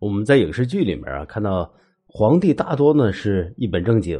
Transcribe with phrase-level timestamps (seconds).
[0.00, 1.70] 我们在影视剧里面啊，看到
[2.06, 4.18] 皇帝大多呢是一本正经、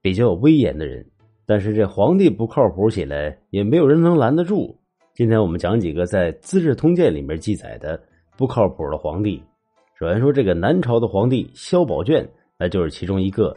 [0.00, 1.04] 比较有威严的人，
[1.44, 4.78] 但是这皇帝不靠谱起来，也没有人能拦得住。
[5.14, 8.00] 今天我们讲几个在《资治通鉴》里面记载的
[8.36, 9.42] 不靠谱的皇帝。
[9.98, 12.24] 首先说这个南朝的皇帝萧宝卷，
[12.56, 13.56] 那就是其中一个。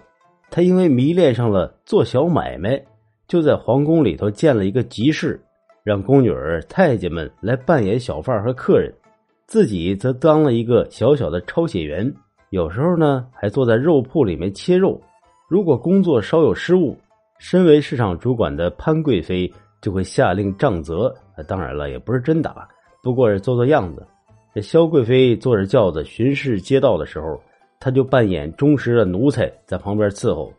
[0.49, 2.83] 他因为迷恋上了做小买卖，
[3.27, 5.39] 就在皇宫里头建了一个集市，
[5.83, 8.91] 让宫女儿、太监们来扮演小贩和客人。
[9.51, 12.09] 自己则当了一个小小的抄写员，
[12.51, 14.97] 有时候呢还坐在肉铺里面切肉。
[15.49, 16.97] 如果工作稍有失误，
[17.37, 21.13] 身为市场主管的潘贵妃就会下令杖责。
[21.49, 22.65] 当然了，也不是真打，
[23.03, 24.07] 不过是做做样子。
[24.55, 27.37] 这萧贵妃坐着轿子巡视街道的时候，
[27.77, 30.49] 他就扮演忠实的奴才在旁边伺候。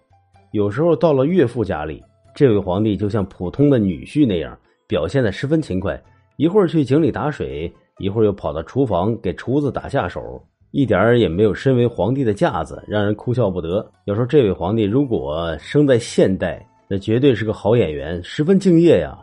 [0.51, 2.05] 有时候到了岳父家里，
[2.35, 4.55] 这位皇帝就像普通的女婿那样，
[4.87, 5.99] 表现的十分勤快，
[6.37, 7.73] 一会儿去井里打水。
[7.99, 13.89] 一会儿又跑到厨房给厨子打下手，一点儿也没有身为皇帝的架子，让人哭笑不得。
[14.07, 19.19] 要说这位皇帝如果生在现代，那绝对是个好演员，十分敬业呀。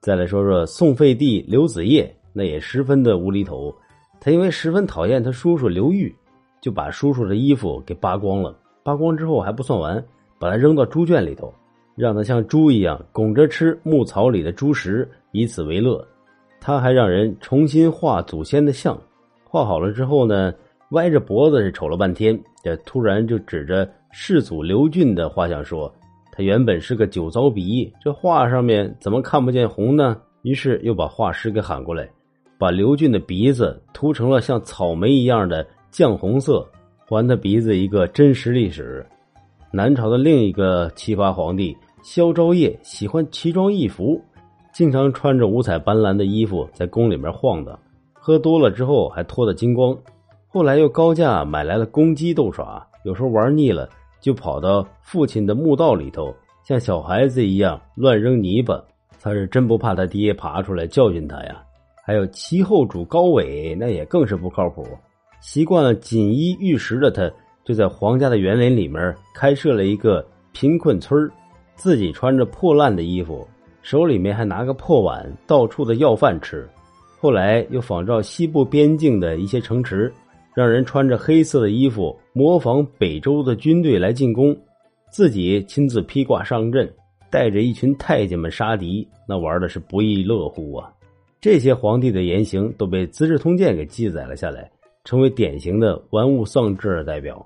[0.00, 3.74] 再来说说宋废帝刘子业，那也十分的无厘头。
[4.20, 6.14] 他因为十分讨厌他叔叔刘裕，
[6.60, 8.56] 就把叔叔的衣服给扒光了。
[8.84, 10.04] 扒光之后还不算完，
[10.38, 11.52] 把他扔到猪圈里头，
[11.96, 16.06] 让他像猪一样拱着吃牧草里的猪食，以此为乐。
[16.64, 18.96] 他还让人重新画祖先的像，
[19.42, 20.54] 画好了之后呢，
[20.90, 25.92] 歪着脖子是瞅了半天，这突然就指着世祖刘俊的画像说
[26.30, 32.08] ：“他原本是个酒糟鼻，这画上面怎么看不见红呢？”于是又把画师给喊过来，
[32.58, 36.64] 把刘俊的鼻子涂成了像草莓一样的绛红色，
[37.08, 39.04] 还他鼻子一个真实历史。
[39.72, 44.22] 南朝的另一个奇葩皇帝萧昭业喜欢奇装异服。
[44.72, 47.78] 经常穿着五彩斑斓的衣服在宫里面晃荡，
[48.14, 49.94] 喝多了之后还脱得精光。
[50.48, 53.88] 后来又高价买来了公鸡斗耍，有时候玩腻了
[54.20, 56.34] 就跑到父亲的墓道里头，
[56.64, 58.82] 像小孩子一样乱扔泥巴。
[59.20, 61.62] 他是真不怕他爹爬出来教训他呀。
[62.04, 64.84] 还有其后主高伟，那也更是不靠谱。
[65.40, 67.30] 习惯了锦衣玉食的他，
[67.62, 71.30] 就在皇家的园林里面开设了一个贫困村
[71.74, 73.46] 自己穿着破烂的衣服。
[73.82, 76.68] 手里面还拿个破碗，到处的要饭吃。
[77.20, 80.12] 后来又仿照西部边境的一些城池，
[80.54, 84.56] 让人穿着黑色的衣服，模仿北周的军队来进攻，
[85.10, 86.92] 自己亲自披挂上阵，
[87.30, 90.92] 带着一群太监们杀敌，那玩的是不亦乐乎啊！
[91.40, 94.70] 这些皇帝的言行都被《资治通鉴》给记载了下来，
[95.04, 97.44] 成为典型的玩物丧志的代表。